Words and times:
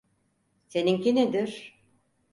Seninki 0.67 1.15
nedir? 1.15 1.77